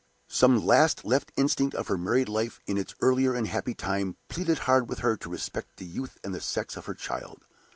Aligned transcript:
Some 0.29 0.65
last 0.65 1.05
left 1.05 1.31
instinct 1.37 1.75
of 1.75 1.87
her 1.87 1.95
married 1.95 2.27
life 2.27 2.59
in 2.65 2.75
its 2.79 2.95
earlier 3.01 3.35
and 3.35 3.45
happier 3.45 3.75
time 3.75 4.17
pleaded 4.29 4.57
hard 4.65 4.89
with 4.89 4.97
her 4.97 5.15
to 5.17 5.29
respect 5.29 5.77
the 5.77 5.85
youth 5.85 6.17
and 6.23 6.33
the 6.33 6.41
sex 6.41 6.75
of 6.75 6.87
her 6.87 6.95
child. 6.95 7.45